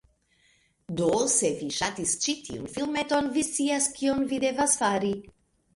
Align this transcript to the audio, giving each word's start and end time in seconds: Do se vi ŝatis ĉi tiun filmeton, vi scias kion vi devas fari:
Do 1.01 1.09
se 1.33 1.51
vi 1.59 1.69
ŝatis 1.77 2.15
ĉi 2.25 2.37
tiun 2.49 2.73
filmeton, 2.79 3.33
vi 3.39 3.45
scias 3.53 3.93
kion 4.01 4.29
vi 4.35 4.43
devas 4.49 4.77
fari: 4.83 5.17